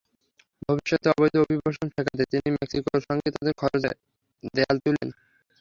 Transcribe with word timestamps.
ভবিষ্যতে 0.61 1.07
অবৈধ 1.11 1.33
অভিবাসন 1.43 1.85
ঠেকাতে 1.93 2.23
তিনি 2.31 2.49
মেক্সিকোর 2.55 2.99
সঙ্গে 3.07 3.29
তাঁদের 3.35 3.53
খরচে 3.61 3.89
দেয়াল 4.53 4.77
তুলবেন। 4.83 5.09